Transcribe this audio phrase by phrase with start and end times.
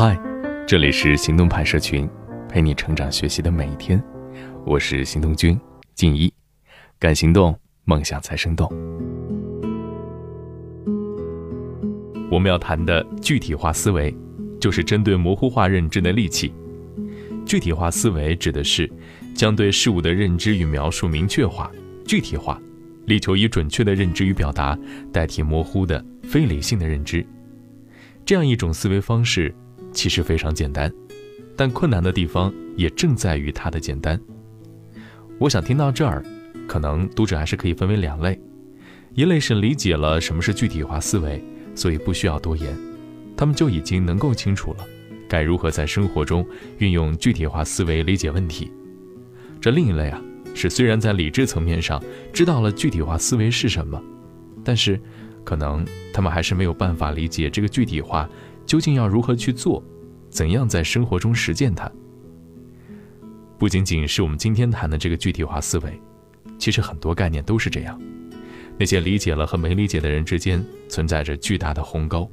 [0.00, 0.16] 嗨，
[0.64, 2.08] 这里是行动派社群，
[2.48, 4.00] 陪你成长学习的每一天。
[4.64, 5.60] 我是行动君
[5.96, 6.32] 静一，
[7.00, 8.70] 敢行动，梦想才生动。
[12.30, 14.16] 我们要谈的具体化思维，
[14.60, 16.54] 就是针对模糊化认知的利器。
[17.44, 18.88] 具体化思维指的是
[19.34, 21.68] 将对事物的认知与描述明确化、
[22.06, 22.62] 具体化，
[23.06, 24.78] 力求以准确的认知与表达
[25.12, 27.26] 代替模糊的、非理性的认知。
[28.24, 29.52] 这样一种思维方式
[29.92, 30.92] 其实非常简单，
[31.56, 34.20] 但困难的地方也正在于它的简单。
[35.38, 36.24] 我想听到这儿，
[36.66, 38.40] 可能读者还是可以分为两类：
[39.14, 41.42] 一类是理解了什么是具体化思维。
[41.74, 42.76] 所以不需要多言，
[43.36, 44.84] 他们就已经能够清楚了，
[45.28, 46.44] 该如何在生活中
[46.78, 48.68] 运用具体化思维理解问题。
[49.60, 50.20] 这另一类啊，
[50.56, 54.02] 是虽然在理智层面上知道了具体化思维是什么，
[54.64, 55.00] 但是
[55.44, 58.28] 可能他们还是没有办法理解这个具体化
[58.68, 59.82] 究竟要如何去做，
[60.28, 61.90] 怎样在生活中实践它。
[63.58, 65.98] 不仅仅是我们今天谈的这个具体化思维，
[66.58, 67.98] 其实很多概念都是这样。
[68.76, 72.30] 那些理解了和没理解的人之间存在着巨大的鸿沟，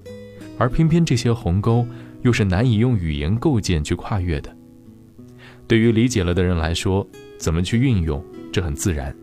[0.58, 1.88] 而偏偏这些鸿沟
[2.22, 4.54] 又是难以用语言构建去跨越的。
[5.68, 7.08] 对于理解了的人来说，
[7.40, 9.16] 怎么去运用，这很自然，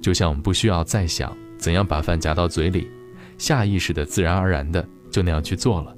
[0.00, 2.90] 就像我们不需要再想怎样把饭夹到嘴里，
[3.36, 5.94] 下意识的、自然而然的就那样去做了。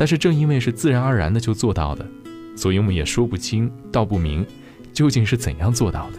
[0.00, 2.08] 但是正因为是自然而然的就做到的，
[2.56, 4.46] 所以我们也说不清道不明，
[4.94, 6.18] 究竟是怎样做到的。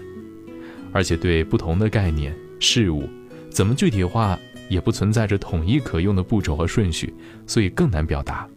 [0.92, 3.10] 而且对不同的概念事物。
[3.50, 4.38] 怎么具体化
[4.70, 7.12] 也不存在着统一可用的步骤和顺序，
[7.48, 8.48] 所以更难表达。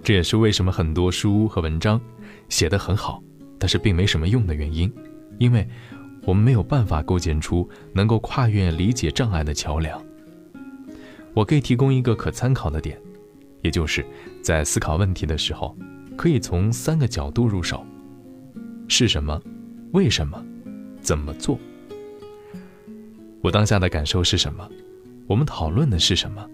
[0.00, 2.00] 这也是为什么很多书和文章
[2.48, 3.20] 写得很好，
[3.58, 4.88] 但是并没什么用的原因，
[5.38, 5.66] 因为
[6.22, 10.00] 我们没有办法构建出能够跨越理解障碍的桥梁。
[11.34, 12.96] 我可以提供一个可参考的点，
[13.62, 14.04] 也就是
[14.42, 15.76] 在思考问题的时候，
[16.16, 17.84] 可以从三个角度入手：
[18.88, 19.40] 是什么？
[19.92, 20.44] 为什么？
[21.00, 21.58] 怎么做？
[23.42, 24.68] 我当下的感受是什么？
[25.26, 26.46] 我们讨论的是什么？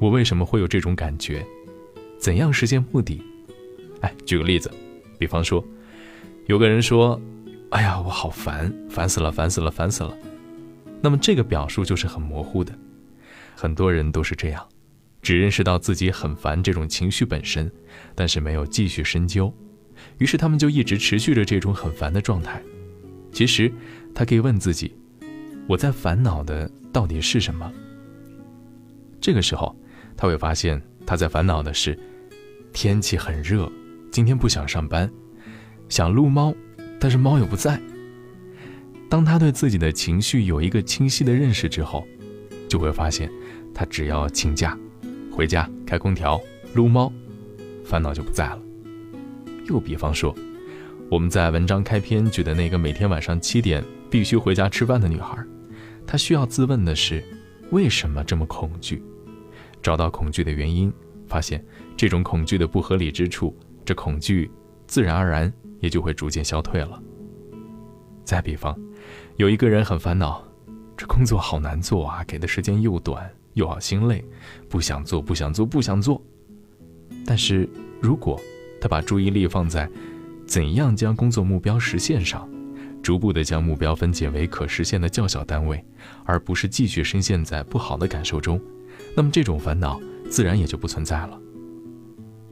[0.00, 1.44] 我为什么会有这种感觉？
[2.18, 3.22] 怎样实现目的？
[4.00, 4.70] 哎，举个例子，
[5.18, 5.64] 比方说，
[6.46, 7.20] 有个人说
[7.70, 10.16] ：“哎呀，我好烦，烦死了，烦死了，烦死了。”
[11.00, 12.72] 那么这个表述就是很模糊的。
[13.54, 14.66] 很多人都是这样，
[15.22, 17.70] 只认识到自己很烦这种情绪本身，
[18.14, 19.54] 但是没有继续深究，
[20.18, 22.60] 于是他们就一直持续着这种很烦的状态。
[23.32, 23.72] 其实，
[24.14, 24.94] 他可以问自己。
[25.68, 27.72] 我在烦恼的到底是什么？
[29.20, 29.74] 这个时候，
[30.16, 31.96] 他会发现他在烦恼的是
[32.72, 33.70] 天气很热，
[34.10, 35.10] 今天不想上班，
[35.88, 36.52] 想撸猫，
[36.98, 37.80] 但是猫又不在。
[39.08, 42.04] 当他对自己的情绪有一个清晰的认识之后，
[42.68, 43.30] 就会发现，
[43.72, 44.76] 他只要请假，
[45.32, 46.38] 回家开空调
[46.74, 47.10] 撸猫，
[47.84, 48.60] 烦恼就不在了。
[49.66, 50.34] 又比方说，
[51.10, 55.42] 我们在文章开篇举的那个每天晚上七点必须回家吃饭的女孩。
[56.06, 57.24] 她需要自问的是，
[57.70, 59.02] 为什么这么恐惧？
[59.80, 60.92] 找到恐惧的原因，
[61.26, 61.64] 发现
[61.96, 64.50] 这种恐惧的不合理之处，这恐惧
[64.86, 65.50] 自然而然
[65.80, 67.02] 也就会逐渐消退了。
[68.24, 68.78] 再比方，
[69.36, 70.44] 有一个人很烦恼，
[70.96, 74.24] 这工作好难做啊，给的时间又短，又好心累，
[74.68, 76.20] 不想做，不想做，不想做。
[77.24, 77.68] 但是
[78.00, 78.40] 如果
[78.80, 79.88] 他把注意力放在
[80.46, 82.48] 怎样将工作目标实现上，
[83.02, 85.84] 逐步地将目标分解为可实现的较小单位，
[86.24, 88.60] 而不是继续深陷在不好的感受中，
[89.16, 91.38] 那么这种烦恼自然也就不存在了。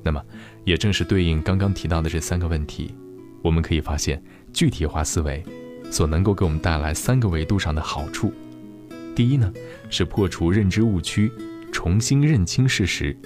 [0.03, 0.23] 那么，
[0.65, 2.95] 也正是对应刚刚提到的这三个问题，
[3.43, 4.23] 我们可以发现
[4.53, 5.45] 具体化思维
[5.91, 8.33] 所能够给我们带来三个维度上的好处。
[9.15, 9.53] 第一呢，
[9.91, 11.31] 是破除认知误区，
[11.73, 13.17] 重新认清事实。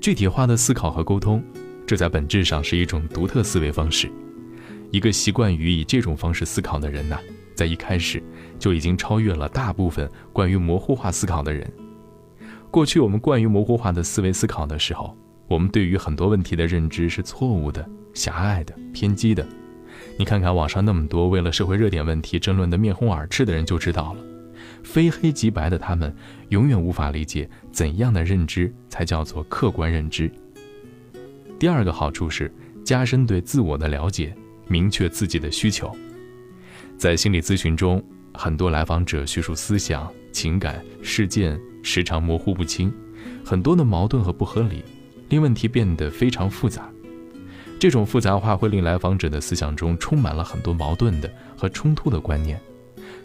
[0.00, 1.42] 具体化的思考和沟通，
[1.86, 4.10] 这在本质上是一种独特思维方式。
[4.90, 7.18] 一个习惯于以这种方式思考的人呐，
[7.54, 8.22] 在一开始
[8.58, 11.70] 就已经超越了大部分关于模糊化思考的人。
[12.70, 15.16] 过去我们惯于模糊化的思维思考的时候，
[15.48, 19.46] 我们对于很多问题的认知是错误的、狭隘的、偏激的。
[20.18, 24.20] 你看看网上那么多为了社会热点问题争论的面红耳赤的人就知道了，
[24.84, 26.14] 非黑即白的他们
[26.48, 30.30] 永远无法理解怎样的认知才叫做客观认知。
[31.58, 32.52] 第二个好处是
[32.84, 34.34] 加深对自我的了解。
[34.68, 35.94] 明确自己的需求，
[36.96, 38.02] 在心理咨询中，
[38.32, 42.90] 很多来访者叙述思想、情感、事件时常模糊不清，
[43.44, 44.82] 很多的矛盾和不合理，
[45.28, 46.88] 令问题变得非常复杂。
[47.78, 52.58] 这种复杂化会令来访者的思想中充满了很多矛盾的和冲突的观念，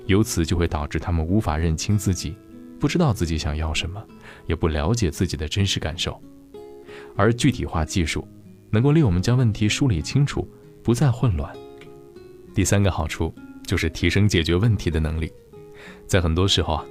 [0.07, 2.36] 由此就会导致他们无法认清自己，
[2.80, 4.04] 不知道自己想要什么，
[4.45, 6.19] 也不了解自己的真实感受。
[7.15, 8.27] 而具体化技术
[8.69, 10.48] 能够令我们将问题梳理清楚，
[10.83, 11.54] 不再混乱。
[12.54, 13.33] 第三个好处
[13.65, 15.31] 就是提升解决问题的能力。
[16.07, 16.86] 在很多时候啊，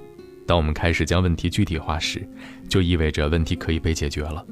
[0.45, 2.27] 当我们开始将问题具体化时，
[2.69, 4.45] 就意味着问题可以被解决了。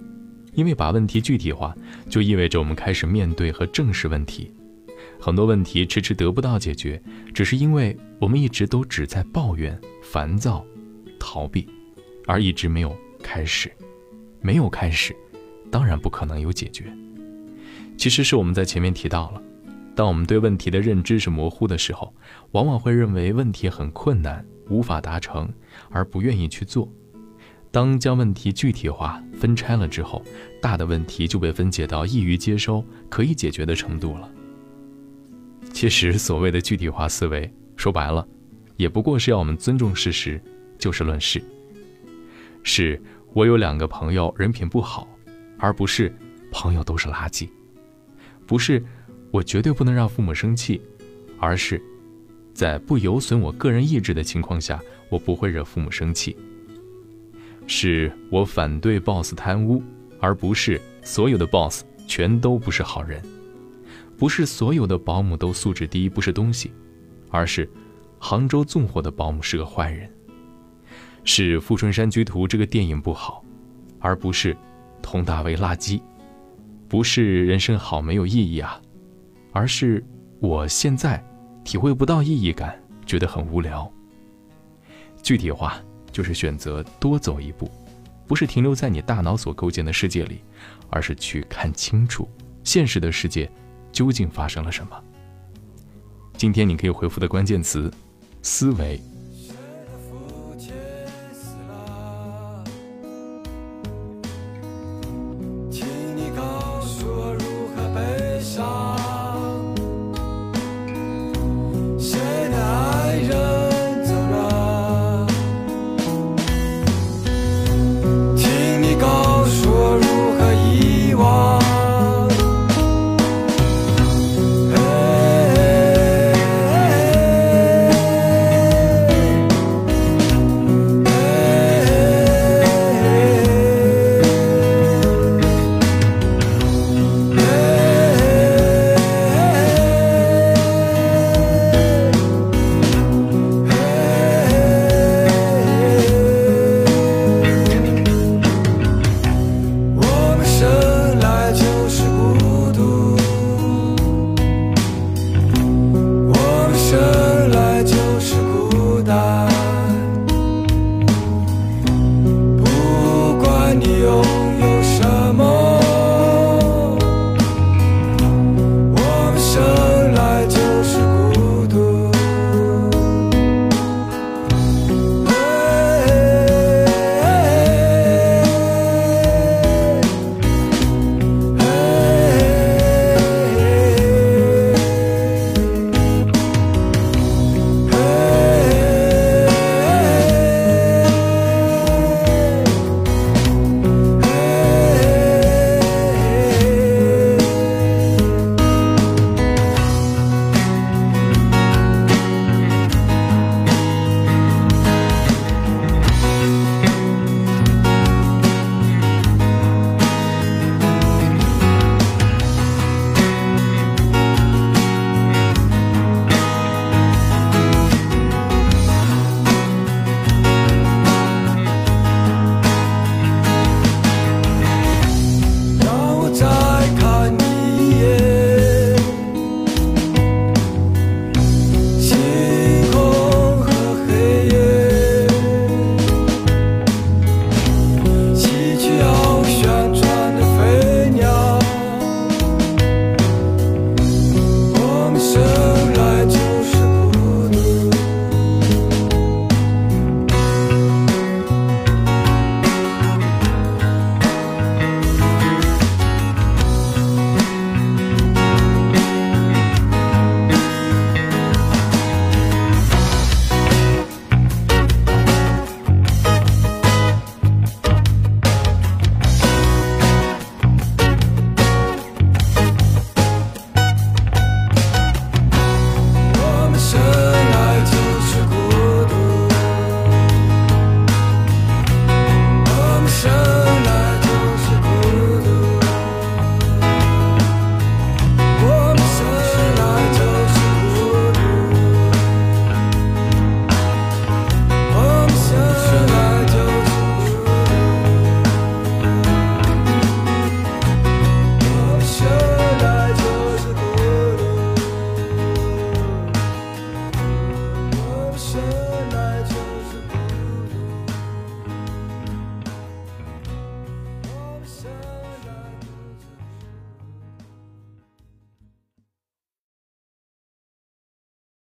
[0.54, 1.76] 因为把问题具体化，
[2.10, 4.52] 就意味着我们开始面对和正视问题。
[5.20, 7.02] 很多问题迟迟得不到解决，
[7.34, 10.66] 只是因为我们一直都只在抱怨、烦躁、
[11.20, 11.68] 逃避，
[12.28, 13.72] 而一直没有开始。
[14.42, 15.16] 没有开始，
[15.72, 16.86] 当然不可能有解决。
[17.98, 19.42] 其实是我们在前面提到了，
[19.96, 22.14] 当我们对问题的认知是模糊的时候，
[22.52, 25.50] 往往会认为问题很困难，无法达成，
[25.90, 26.88] 而不愿意去做。
[27.72, 30.24] 当将问题具体化、分拆了之后，
[30.62, 34.30] 大的问题就被分解到易于接收、可以解决的程度了。
[35.76, 38.26] 其实，所谓的具体化思维，说白了，
[38.78, 40.42] 也不过是要我们尊重事实，
[40.80, 41.44] 就事论事。
[42.64, 43.00] 是
[43.34, 45.06] 我有两个朋友人品不好，
[45.60, 46.16] 而不是
[46.50, 47.50] 朋友都是垃圾；
[48.48, 48.82] 不是
[49.32, 50.82] 我绝对不能让父母生气，
[51.42, 51.80] 而是
[52.54, 56.38] 在不有损我个人意志的情况下，我不会惹父母生气。
[57.68, 59.84] 是我反对 boss 贪污，
[60.22, 63.20] 而不是所有的 boss 全都不是好人；
[64.18, 66.72] 不是所有的保姆都素质低不是东西，
[67.30, 67.70] 而是
[68.20, 70.10] 杭州纵火的保姆是个坏人；
[71.24, 73.44] 是《富春山居图》这个电影不好，
[74.00, 74.56] 而不是
[75.02, 76.02] 佟大为垃圾；
[76.88, 78.82] 不是人生好没有意义啊，
[79.52, 80.04] 而是
[80.40, 81.24] 我现在
[81.64, 83.92] 体会不到意义感，觉得很无聊。
[85.22, 85.82] 具体化。
[86.12, 87.70] 就是选择多走一步，
[88.26, 90.40] 不是停留在你大脑所构建的世界里，
[90.90, 92.26] 而是去看清楚
[92.64, 93.52] 现实的世界
[93.96, 95.04] 究竟发生了什么。
[96.38, 97.90] 今天你可以回复的关键词：
[98.42, 99.02] 思维。